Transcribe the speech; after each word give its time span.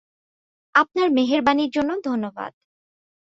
আপনার 0.75 1.07
মেহেরবানির 1.11 1.69
জন্য 1.69 1.91
ধন্যবাদ। 2.05 2.51